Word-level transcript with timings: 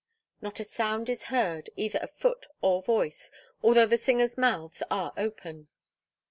Not 0.41 0.59
a 0.59 0.63
sound 0.63 1.09
is 1.09 1.25
heard, 1.25 1.69
either 1.75 1.99
of 1.99 2.09
foot 2.13 2.47
or 2.61 2.81
voice, 2.81 3.29
although 3.61 3.85
the 3.85 3.97
singers' 3.99 4.35
mouths 4.35 4.81
are 4.89 5.13
open. 5.15 5.67